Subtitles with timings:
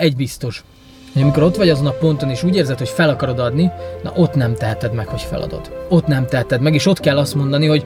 [0.00, 0.64] egy biztos,
[1.12, 3.70] hogy amikor ott vagy azon a ponton, és úgy érzed, hogy fel akarod adni,
[4.02, 5.72] na ott nem teheted meg, hogy feladod.
[5.88, 7.84] Ott nem teheted meg, és ott kell azt mondani, hogy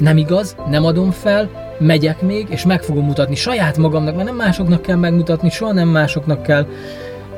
[0.00, 1.48] nem igaz, nem adom fel,
[1.78, 5.88] megyek még, és meg fogom mutatni saját magamnak, mert nem másoknak kell megmutatni, soha nem
[5.88, 6.66] másoknak kell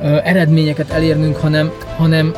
[0.03, 2.35] ö, eredményeket elérnünk, hanem, hanem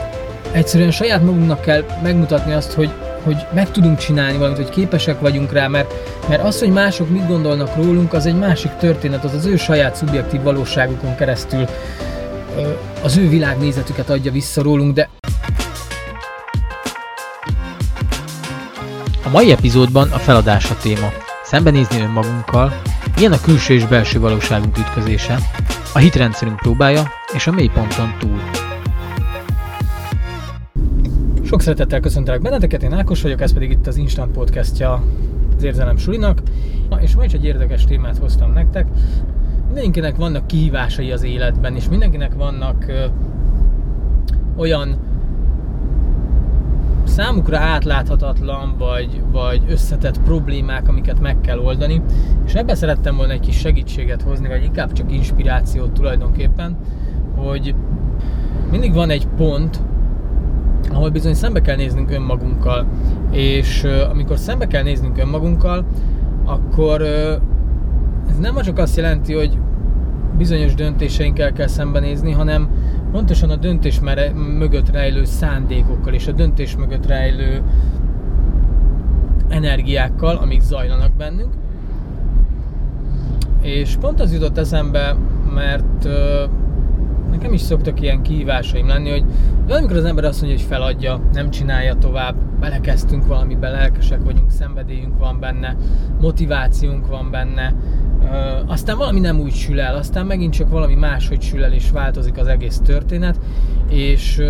[0.53, 2.91] egyszerűen saját magunknak kell megmutatni azt, hogy,
[3.23, 5.93] hogy meg tudunk csinálni valamit, hogy képesek vagyunk rá, mert,
[6.29, 9.95] mert az, hogy mások mit gondolnak rólunk, az egy másik történet, az az ő saját
[9.95, 11.65] szubjektív valóságukon keresztül
[13.03, 15.09] az ő világnézetüket adja vissza rólunk, de
[19.25, 21.09] A mai epizódban a feladás a téma.
[21.45, 22.81] Szembenézni önmagunkkal,
[23.17, 25.39] milyen a külső és belső valóságunk ütközése,
[25.93, 28.41] a hitrendszerünk próbája és a mélyponton túl.
[31.51, 35.03] Sok szeretettel köszöntelek benneteket, én Ákos vagyok, ez pedig itt az Instant Podcastja
[35.57, 36.43] az Érzelem Sulinak,
[37.01, 38.87] és ma is egy érdekes témát hoztam nektek.
[39.67, 43.05] Mindenkinek vannak kihívásai az életben, és mindenkinek vannak ö,
[44.57, 44.97] olyan
[47.05, 52.03] számukra átláthatatlan, vagy, vagy összetett problémák, amiket meg kell oldani,
[52.47, 56.77] és ebben szerettem volna egy kis segítséget hozni, vagy inkább csak inspirációt tulajdonképpen,
[57.37, 57.75] hogy
[58.71, 59.89] mindig van egy pont,
[60.89, 62.87] ahol bizony szembe kell néznünk önmagunkkal,
[63.31, 65.85] és amikor szembe kell néznünk önmagunkkal,
[66.45, 67.03] akkor
[68.29, 69.59] ez nem csak azt jelenti, hogy
[70.39, 72.69] bizonyos döntéseinkkel kell szembenézni, hanem
[73.13, 74.01] pontosan a döntés
[74.59, 77.63] mögött rejlő szándékokkal és a döntés mögött rejlő
[79.49, 81.53] energiákkal, amik zajlanak bennünk.
[83.63, 85.17] És pont az jutott eszembe,
[85.55, 86.09] mert
[87.41, 89.25] nekem is szoktak ilyen kihívásaim lenni, hogy
[89.67, 94.51] de amikor az ember azt mondja, hogy feladja, nem csinálja tovább, belekezdtünk valamibe, lelkesek vagyunk,
[94.51, 95.77] szenvedélyünk van benne,
[96.21, 97.75] motivációnk van benne,
[98.23, 98.27] ö,
[98.67, 102.39] aztán valami nem úgy sül el, aztán megint csak valami máshogy sül el, és változik
[102.39, 103.41] az egész történet,
[103.89, 104.43] és,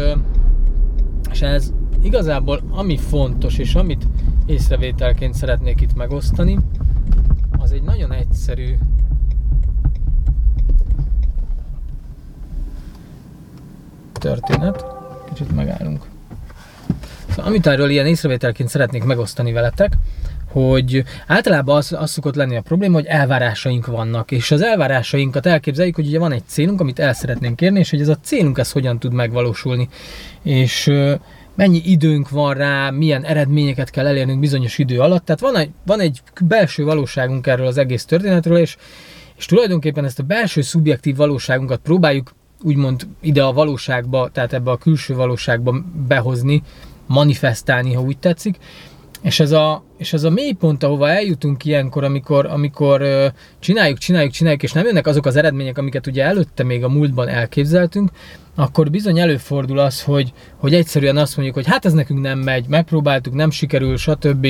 [1.30, 4.06] és ez igazából ami fontos, és amit
[4.46, 6.58] észrevételként szeretnék itt megosztani,
[7.58, 8.74] az egy nagyon egyszerű
[14.20, 14.84] történet.
[15.32, 16.04] Kicsit megállunk.
[17.28, 19.92] Szóval, amit erről ilyen észrevételként szeretnék megosztani veletek,
[20.52, 25.94] hogy általában az, az szokott lenni a probléma, hogy elvárásaink vannak, és az elvárásainkat elképzeljük,
[25.94, 28.72] hogy ugye van egy célunk, amit el szeretnénk érni, és hogy ez a célunk ez
[28.72, 29.88] hogyan tud megvalósulni.
[30.42, 30.92] És
[31.54, 35.24] mennyi időnk van rá, milyen eredményeket kell elérnünk bizonyos idő alatt.
[35.24, 38.76] Tehát van egy, van egy belső valóságunk erről az egész történetről, és,
[39.36, 42.32] és tulajdonképpen ezt a belső szubjektív valóságunkat próbáljuk
[42.62, 46.62] úgymond ide a valóságba, tehát ebbe a külső valóságba behozni,
[47.06, 48.56] manifestálni, ha úgy tetszik.
[49.22, 53.02] És ez a, és ez a mélypont, ahova eljutunk ilyenkor, amikor, amikor
[53.58, 57.28] csináljuk, csináljuk, csináljuk, és nem jönnek azok az eredmények, amiket ugye előtte még a múltban
[57.28, 58.10] elképzeltünk,
[58.54, 62.68] akkor bizony előfordul az, hogy, hogy egyszerűen azt mondjuk, hogy hát ez nekünk nem megy,
[62.68, 64.46] megpróbáltuk, nem sikerül, stb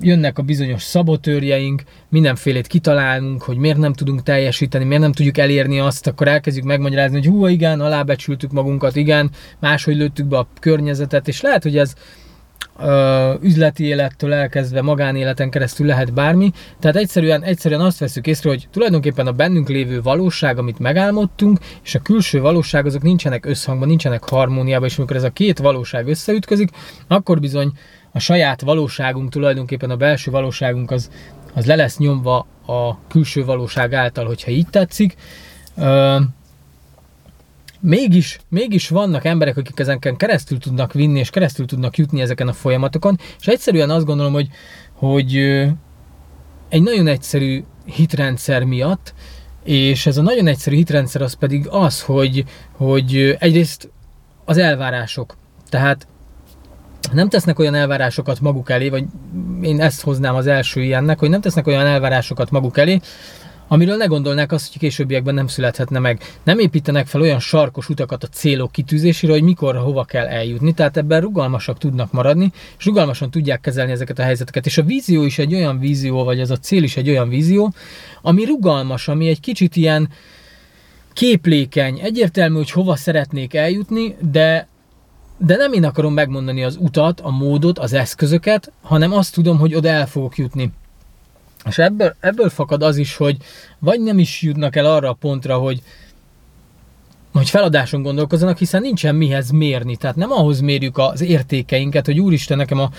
[0.00, 5.78] jönnek a bizonyos szabotőrjeink, mindenfélét kitalálunk, hogy miért nem tudunk teljesíteni, miért nem tudjuk elérni
[5.80, 11.28] azt, akkor elkezdjük megmagyarázni, hogy hú, igen, alábecsültük magunkat, igen, máshogy lőttük be a környezetet,
[11.28, 11.94] és lehet, hogy ez
[12.78, 16.50] ö, üzleti élettől elkezdve magánéleten keresztül lehet bármi.
[16.80, 21.94] Tehát egyszerűen, egyszerűen azt veszük észre, hogy tulajdonképpen a bennünk lévő valóság, amit megálmodtunk, és
[21.94, 26.70] a külső valóság, azok nincsenek összhangban, nincsenek harmóniában, és amikor ez a két valóság összeütközik,
[27.08, 27.72] akkor bizony
[28.12, 31.10] a saját valóságunk, tulajdonképpen a belső valóságunk az,
[31.54, 35.16] az le lesz nyomva a külső valóság által, hogyha így tetszik.
[35.76, 36.18] Ö,
[37.80, 42.52] mégis, mégis vannak emberek, akik ezeken keresztül tudnak vinni, és keresztül tudnak jutni ezeken a
[42.52, 44.48] folyamatokon, és egyszerűen azt gondolom, hogy,
[44.92, 45.36] hogy
[46.68, 49.14] egy nagyon egyszerű hitrendszer miatt,
[49.64, 53.90] és ez a nagyon egyszerű hitrendszer az pedig az, hogy, hogy egyrészt
[54.44, 55.36] az elvárások.
[55.68, 56.06] Tehát
[57.12, 59.04] nem tesznek olyan elvárásokat maguk elé, vagy
[59.62, 63.00] én ezt hoznám az első ilyennek, hogy nem tesznek olyan elvárásokat maguk elé,
[63.68, 66.20] amiről ne gondolnák azt, hogy későbbiekben nem születhetne meg.
[66.42, 70.96] Nem építenek fel olyan sarkos utakat a célok kitűzésére, hogy mikor, hova kell eljutni, tehát
[70.96, 74.66] ebben rugalmasak tudnak maradni, és rugalmasan tudják kezelni ezeket a helyzeteket.
[74.66, 77.72] És a vízió is egy olyan vízió, vagy az a cél is egy olyan vízió,
[78.22, 80.08] ami rugalmas, ami egy kicsit ilyen
[81.12, 84.68] képlékeny, egyértelmű, hogy hova szeretnék eljutni, de
[85.38, 89.74] de nem én akarom megmondani az utat, a módot, az eszközöket, hanem azt tudom, hogy
[89.74, 90.72] oda el fogok jutni.
[91.64, 93.36] És ebből, ebből fakad az is, hogy
[93.78, 95.82] vagy nem is jutnak el arra a pontra, hogy,
[97.32, 99.96] hogy feladáson gondolkozzanak, hiszen nincsen mihez mérni.
[99.96, 102.90] Tehát nem ahhoz mérjük az értékeinket, hogy úristen, nekem a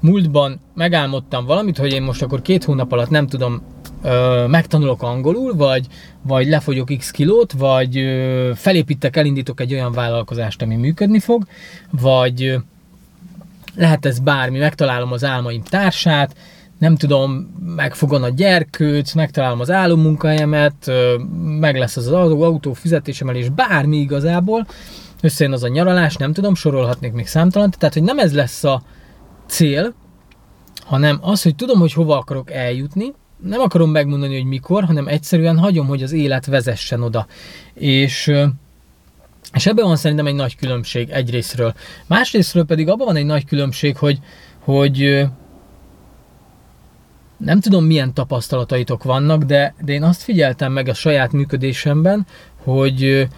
[0.00, 3.62] múltban megálmodtam valamit, hogy én most akkor két hónap alatt nem tudom
[4.02, 5.86] ö, megtanulok angolul, vagy,
[6.22, 11.46] vagy lefogyok x kilót, vagy ö, felépítek, elindítok egy olyan vállalkozást, ami működni fog,
[11.90, 12.56] vagy ö,
[13.74, 16.36] lehet ez bármi, megtalálom az álmaim társát,
[16.78, 17.32] nem tudom,
[17.76, 20.90] megfogom a gyerkőt, megtalálom az álommunkahelyemet,
[21.60, 24.66] meg lesz az, autó fizetésemelés, bármi igazából,
[25.20, 28.82] összejön az a nyaralás, nem tudom, sorolhatnék még számtalan, tehát hogy nem ez lesz a
[29.46, 29.94] cél,
[30.80, 33.12] hanem az, hogy tudom, hogy hova akarok eljutni,
[33.42, 37.26] nem akarom megmondani, hogy mikor, hanem egyszerűen hagyom, hogy az élet vezessen oda.
[37.74, 38.32] És,
[39.52, 41.74] és ebben van szerintem egy nagy különbség egyrésztről.
[42.06, 44.18] Másrésztről pedig abban van egy nagy különbség, hogy,
[44.58, 45.26] hogy
[47.36, 52.26] nem tudom, milyen tapasztalataitok vannak, de, de én azt figyeltem meg a saját működésemben,
[52.64, 53.28] hogy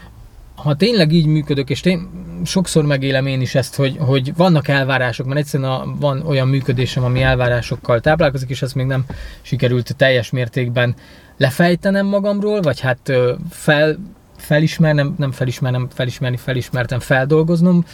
[0.63, 2.09] ha tényleg így működök, és tény,
[2.45, 7.05] sokszor megélem én is ezt, hogy, hogy vannak elvárások, mert egyszerűen a, van olyan működésem,
[7.05, 9.05] ami elvárásokkal táplálkozik, és ezt még nem
[9.43, 10.95] sikerült teljes mértékben
[11.37, 13.13] lefejtenem magamról, vagy hát
[13.51, 13.99] fel,
[14.37, 17.85] felismernem, nem felismernem, felismerni, felismertem, feldolgoznom,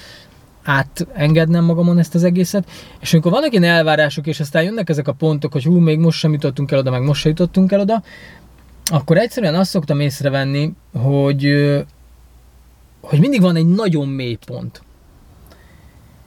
[0.62, 2.68] átengednem magamon ezt az egészet,
[3.00, 6.18] és amikor vannak ilyen elvárások, és aztán jönnek ezek a pontok, hogy hú, még most
[6.18, 8.02] sem jutottunk el oda, meg most sem jutottunk el oda,
[8.90, 11.44] akkor egyszerűen azt szoktam észrevenni, hogy
[13.06, 14.82] hogy mindig van egy nagyon mély pont.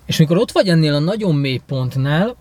[0.05, 2.35] És amikor ott vagy ennél a nagyon mély pontnál,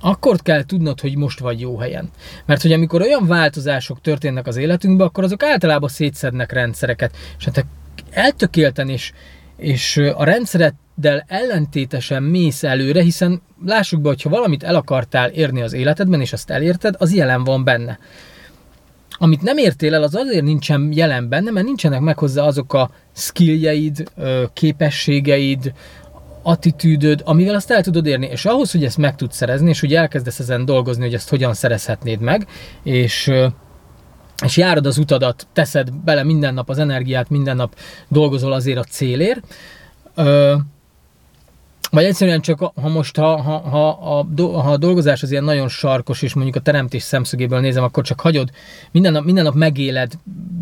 [0.00, 2.10] akkor kell tudnod, hogy most vagy jó helyen.
[2.46, 7.16] Mert hogy amikor olyan változások történnek az életünkben, akkor azok általában szétszednek rendszereket.
[7.38, 7.64] És hát te
[8.10, 9.12] eltökélten és,
[9.56, 15.62] és a rendszereddel ellentétesen mész előre, hiszen lássuk be, hogy ha valamit el akartál érni
[15.62, 17.98] az életedben, és azt elérted, az jelen van benne
[19.18, 22.90] amit nem értél el, az azért nincsen jelen benne, mert nincsenek meg hozzá azok a
[23.12, 24.10] skilljeid,
[24.52, 25.72] képességeid,
[26.42, 28.26] attitűdöd, amivel azt el tudod érni.
[28.26, 31.54] És ahhoz, hogy ezt meg tudsz szerezni, és hogy elkezdesz ezen dolgozni, hogy ezt hogyan
[31.54, 32.46] szerezhetnéd meg,
[32.82, 33.32] és
[34.44, 37.76] és járod az utadat, teszed bele minden nap az energiát, minden nap
[38.08, 39.56] dolgozol azért a célért,
[41.90, 45.68] vagy egyszerűen csak, ha most ha, ha, ha, a, ha a dolgozás az ilyen nagyon
[45.68, 48.50] sarkos, és mondjuk a teremtés szemszögéből nézem, akkor csak hagyod,
[48.90, 50.12] minden nap, minden nap megéled,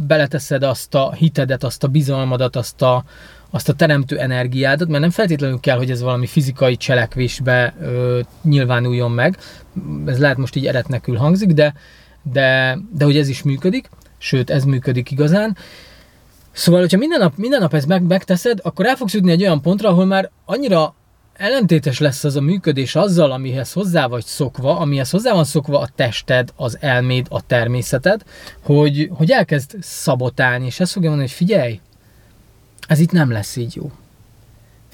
[0.07, 3.05] beleteszed azt a hitedet, azt a bizalmadat, azt a,
[3.51, 9.11] azt a teremtő energiádat, mert nem feltétlenül kell, hogy ez valami fizikai cselekvésbe ö, nyilvánuljon
[9.11, 9.39] meg.
[10.07, 11.75] Ez lehet most így eretnekül hangzik, de,
[12.23, 15.57] de, de hogy ez is működik, sőt, ez működik igazán.
[16.53, 19.61] Szóval, hogyha minden nap, minden nap ezt meg, megteszed, akkor el fogsz jutni egy olyan
[19.61, 20.95] pontra, ahol már annyira
[21.35, 25.89] ellentétes lesz az a működés azzal, amihez hozzá vagy szokva, amihez hozzá van szokva a
[25.95, 28.23] tested, az elméd, a természeted,
[28.63, 31.81] hogy, hogy elkezd szabotálni, és ezt fogja mondani, hogy figyelj,
[32.89, 33.91] ez itt nem lesz így jó.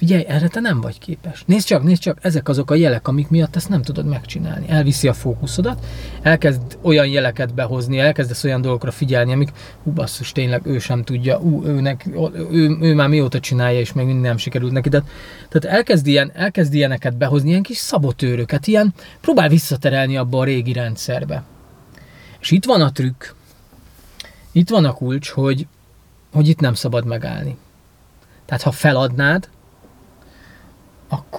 [0.01, 1.43] Figyelj, erre te nem vagy képes.
[1.45, 4.69] Nézd csak, nézd csak, ezek azok a jelek, amik miatt ezt nem tudod megcsinálni.
[4.69, 5.85] Elviszi a fókuszodat,
[6.21, 9.51] elkezd olyan jeleket behozni, elkezdesz olyan dolgokra figyelni, amik,
[9.83, 12.07] hú basszus, tényleg ő sem tudja, ú, őnek,
[12.51, 14.89] ő, ő, már mióta csinálja, és még minden nem sikerült neki.
[14.89, 15.03] De,
[15.49, 20.73] tehát elkezd, ilyen, elkezd ilyeneket behozni, ilyen kis szabotőröket, ilyen, próbál visszaterelni abba a régi
[20.73, 21.43] rendszerbe.
[22.39, 23.23] És itt van a trükk,
[24.51, 25.67] itt van a kulcs, hogy,
[26.31, 27.57] hogy itt nem szabad megállni.
[28.45, 29.49] Tehát ha feladnád,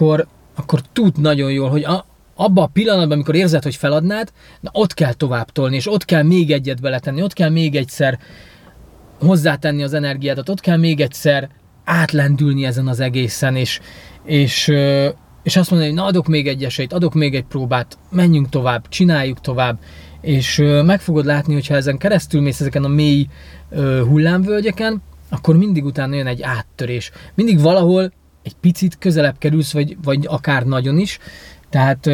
[0.03, 4.71] akkor, akkor tud nagyon jól, hogy a, abban a pillanatban, amikor érzed, hogy feladnád, na
[4.73, 8.19] ott kell tovább tolni, és ott kell még egyet beletenni, ott kell még egyszer
[9.21, 11.49] hozzátenni az energiádat, ott kell még egyszer
[11.85, 13.81] átlendülni ezen az egészen, és,
[14.25, 14.69] és,
[15.43, 18.89] és azt mondani, hogy na adok még egy esélyt, adok még egy próbát, menjünk tovább,
[18.89, 19.79] csináljuk tovább,
[20.21, 23.27] és meg fogod látni, hogyha ezen keresztül mész ezeken a mély
[24.09, 27.11] hullámvölgyeken, akkor mindig utána jön egy áttörés.
[27.35, 31.19] Mindig valahol egy picit közelebb kerülsz, vagy, vagy akár nagyon is.
[31.71, 32.07] Tehát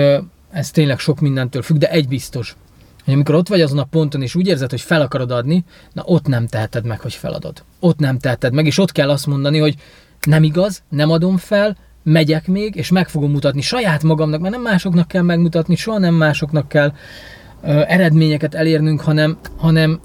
[0.51, 2.57] ez tényleg sok mindentől függ, de egy biztos,
[3.05, 6.03] hogy amikor ott vagy azon a ponton, és úgy érzed, hogy fel akarod adni, na
[6.05, 7.63] ott nem teheted meg, hogy feladod.
[7.81, 9.75] Ott nem teheted meg, és ott kell azt mondani, hogy
[10.21, 14.63] nem igaz, nem adom fel, megyek még, és meg fogom mutatni saját magamnak, mert nem
[14.63, 16.93] másoknak kell megmutatni, soha nem másoknak kell
[17.63, 20.01] ö, eredményeket elérnünk, hanem, hanem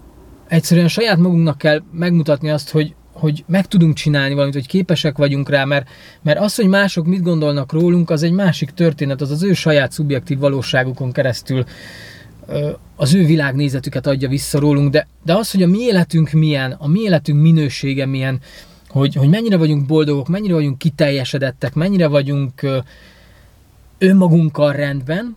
[0.48, 5.50] egyszerűen saját magunknak kell megmutatni azt, hogy hogy meg tudunk csinálni valamit, hogy képesek vagyunk
[5.50, 5.90] rá, mert,
[6.22, 9.92] mert az, hogy mások mit gondolnak rólunk, az egy másik történet, az az ő saját
[9.92, 11.64] szubjektív valóságukon keresztül
[12.96, 16.88] az ő világnézetüket adja vissza rólunk, de, de az, hogy a mi életünk milyen, a
[16.88, 18.40] mi életünk minősége milyen,
[18.88, 22.68] hogy, hogy mennyire vagyunk boldogok, mennyire vagyunk kiteljesedettek, mennyire vagyunk
[23.98, 25.36] önmagunkkal rendben,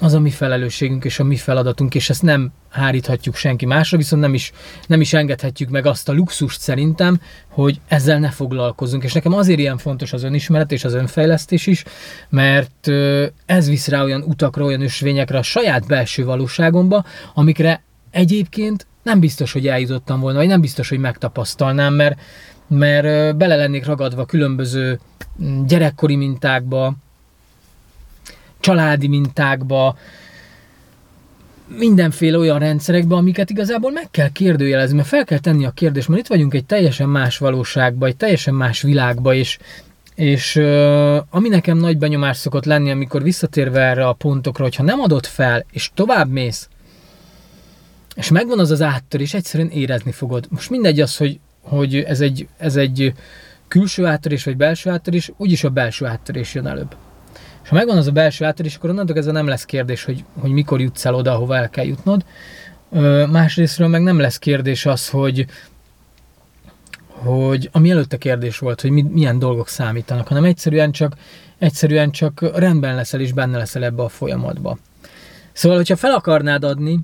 [0.00, 4.22] az a mi felelősségünk és a mi feladatunk, és ezt nem háríthatjuk senki másra, viszont
[4.22, 4.52] nem is,
[4.86, 9.02] nem is engedhetjük meg azt a luxust szerintem, hogy ezzel ne foglalkozzunk.
[9.02, 11.84] És nekem azért ilyen fontos az önismeret és az önfejlesztés is,
[12.28, 12.88] mert
[13.46, 19.52] ez visz rá olyan utakra, olyan ösvényekre a saját belső valóságomba, amikre egyébként nem biztos,
[19.52, 22.20] hogy eljutottam volna, vagy nem biztos, hogy megtapasztalnám, mert,
[22.66, 25.00] mert bele lennék ragadva különböző
[25.42, 26.94] mm, gyerekkori mintákba,
[28.60, 29.96] családi mintákba,
[31.76, 36.20] mindenféle olyan rendszerekbe, amiket igazából meg kell kérdőjelezni, mert fel kell tenni a kérdést, mert
[36.20, 39.58] itt vagyunk egy teljesen más valóságba, egy teljesen más világba, és,
[40.14, 40.56] és
[41.30, 45.64] ami nekem nagy benyomás szokott lenni, amikor visszatérve erre a pontokra, hogyha nem adod fel,
[45.70, 46.68] és tovább mész,
[48.14, 50.46] és megvan az az áttörés, egyszerűen érezni fogod.
[50.50, 53.12] Most mindegy az, hogy, hogy ez, egy, ez egy
[53.68, 56.96] külső áttörés, vagy belső áttörés, úgyis a belső áttörés jön előbb.
[57.68, 60.50] És ha megvan az a belső áttörés, akkor onnantól ez nem lesz kérdés, hogy, hogy
[60.50, 62.24] mikor jutsz el oda, ahova el kell jutnod.
[63.30, 65.46] Másrésztről meg nem lesz kérdés az, hogy,
[67.06, 71.14] hogy ami előtte kérdés volt, hogy mi, milyen dolgok számítanak, hanem egyszerűen csak,
[71.58, 74.78] egyszerűen csak rendben leszel és benne leszel ebbe a folyamatba.
[75.52, 77.00] Szóval, hogyha fel akarnád adni,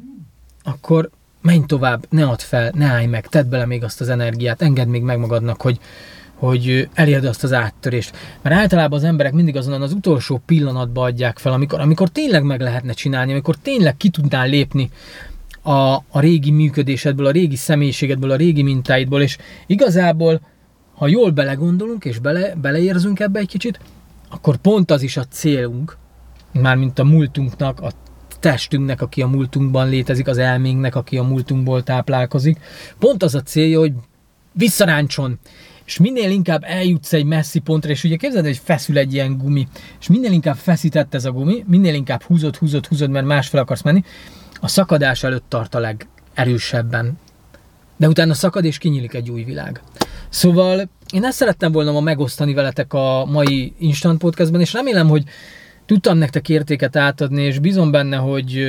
[0.63, 4.63] akkor menj tovább, ne add fel, ne állj meg, tedd bele még azt az energiát,
[4.63, 5.79] engedd még meg magadnak, hogy,
[6.35, 8.17] hogy elérd azt az áttörést.
[8.43, 12.61] Mert általában az emberek mindig azon az utolsó pillanatban adják fel, amikor, amikor tényleg meg
[12.61, 14.91] lehetne csinálni, amikor tényleg ki tudnál lépni
[15.63, 20.41] a, a régi működésedből, a régi személyiségedből, a régi mintáidból, és igazából,
[20.95, 23.81] ha jól belegondolunk, és bele, beleérzünk ebbe egy kicsit,
[24.31, 25.97] akkor pont az is a célunk,
[26.53, 27.91] mármint a múltunknak, a
[28.41, 32.59] testünknek, aki a múltunkban létezik, az elménknek, aki a múltunkból táplálkozik.
[32.99, 33.93] Pont az a célja, hogy
[34.53, 35.39] visszaráncson,
[35.87, 39.69] és minél inkább eljutsz egy messzi pontra, és ugye képzeld, hogy feszül egy ilyen gumi,
[40.01, 43.83] és minél inkább feszített ez a gumi, minél inkább húzod, húzod, húzod, mert másfel akarsz
[43.83, 44.03] menni,
[44.61, 47.19] a szakadás előtt tart a legerősebben.
[47.97, 49.83] De utána szakad, és kinyílik egy új világ.
[50.29, 55.25] Szóval én ezt szerettem volna ma megosztani veletek a mai Instant Podcastben, és remélem, hogy
[55.87, 58.65] tudtam nektek értéket átadni, és bízom benne, hogy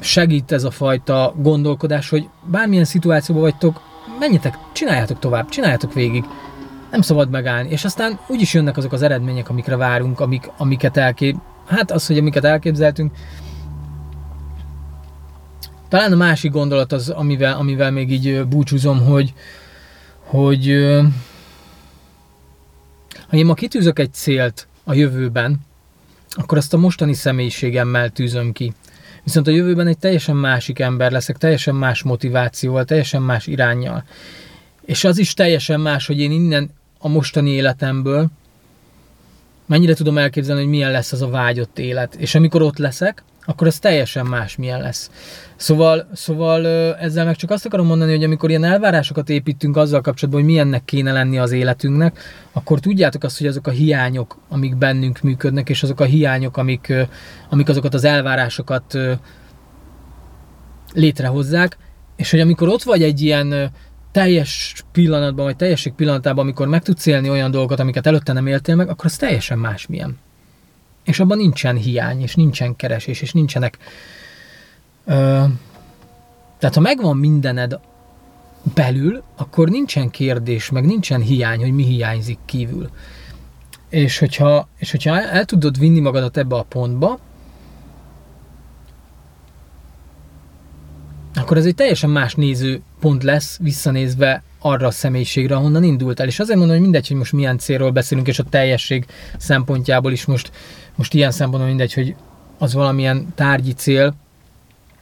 [0.00, 3.80] segít ez a fajta gondolkodás, hogy bármilyen szituációban vagytok,
[4.18, 6.24] menjetek, csináljátok tovább, csináljátok végig.
[6.90, 7.70] Nem szabad megállni.
[7.70, 11.36] És aztán úgyis jönnek azok az eredmények, amikre várunk, amik, amiket elkép...
[11.66, 13.12] Hát az, hogy amiket elképzeltünk.
[15.88, 19.32] Talán a másik gondolat az, amivel, amivel még így búcsúzom, hogy,
[20.24, 20.66] hogy
[23.28, 25.60] ha én ma kitűzök egy célt a jövőben,
[26.30, 28.72] akkor azt a mostani személyiségemmel tűzöm ki.
[29.24, 34.04] Viszont a jövőben egy teljesen másik ember leszek, teljesen más motivációval, teljesen más irányjal.
[34.84, 38.28] És az is teljesen más, hogy én innen a mostani életemből
[39.66, 42.14] mennyire tudom elképzelni, hogy milyen lesz az a vágyott élet.
[42.14, 45.10] És amikor ott leszek, akkor ez teljesen más milyen lesz.
[45.56, 50.42] Szóval, szóval ezzel meg csak azt akarom mondani, hogy amikor ilyen elvárásokat építünk azzal kapcsolatban,
[50.42, 52.18] hogy milyennek kéne lenni az életünknek,
[52.52, 56.92] akkor tudjátok azt, hogy azok a hiányok, amik bennünk működnek, és azok a hiányok, amik,
[57.48, 58.98] amik azokat az elvárásokat
[60.94, 61.76] létrehozzák,
[62.16, 63.70] és hogy amikor ott vagy egy ilyen
[64.12, 68.74] teljes pillanatban, vagy teljesség pillanatában, amikor meg tudsz élni olyan dolgokat, amiket előtte nem éltél
[68.74, 70.18] meg, akkor az teljesen másmilyen.
[71.04, 73.78] És abban nincsen hiány, és nincsen keresés, és nincsenek...
[75.04, 75.44] Ö,
[76.58, 77.78] tehát ha megvan mindened
[78.74, 82.90] belül, akkor nincsen kérdés, meg nincsen hiány, hogy mi hiányzik kívül.
[83.88, 87.18] És hogyha, és hogyha el, tudod vinni magadat ebbe a pontba,
[91.34, 96.26] akkor ez egy teljesen más nézőpont lesz, visszanézve arra a személyiségre, ahonnan indultál.
[96.26, 100.24] És azért mondom, hogy mindegy, hogy most milyen célról beszélünk, és a teljesség szempontjából is
[100.24, 100.50] most,
[100.94, 102.14] most ilyen szempontból mindegy, hogy
[102.58, 104.14] az valamilyen tárgyi cél.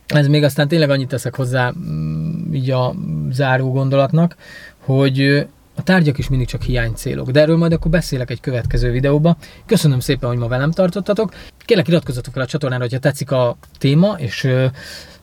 [0.07, 2.95] Ez még aztán tényleg annyit teszek hozzá mm, így a
[3.31, 4.37] záró gondolatnak,
[4.79, 8.91] hogy a tárgyak is mindig csak hiány célok, de erről majd akkor beszélek egy következő
[8.91, 9.37] videóba.
[9.67, 11.33] Köszönöm szépen, hogy ma velem tartottatok.
[11.59, 14.49] Kérlek iratkozzatok fel a csatornára, hogyha tetszik a téma, és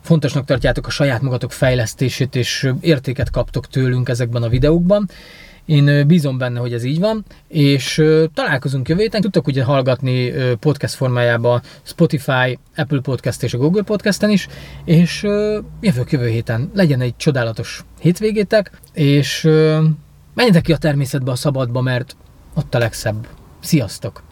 [0.07, 5.09] fontosnak tartjátok a saját magatok fejlesztését, és értéket kaptok tőlünk ezekben a videókban.
[5.65, 9.21] Én bízom benne, hogy ez így van, és találkozunk jövő héten.
[9.21, 14.47] Tudtok ugye hallgatni podcast formájában Spotify, Apple Podcast és a Google Podcasten is,
[14.85, 15.21] és
[15.81, 16.71] jövök jövő héten.
[16.73, 19.41] Legyen egy csodálatos hétvégétek, és
[20.33, 22.15] menjetek ki a természetbe, a szabadba, mert
[22.53, 23.27] ott a legszebb.
[23.59, 24.26] Sziasztok!